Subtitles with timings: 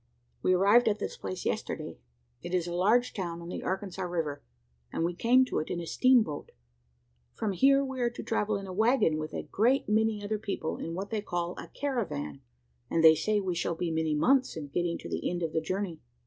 [0.41, 1.99] "We arrived at this place yesterday.
[2.41, 4.41] It is a large town on the Arkansas river:
[4.91, 6.51] and we came to it in a steam boat.
[7.35, 10.77] From here we are to travel in a waggon with a great many other people
[10.77, 12.39] in what they call a `caravan,'
[12.89, 15.61] and they say we shall be many months in getting to the end of the
[15.61, 15.99] journey.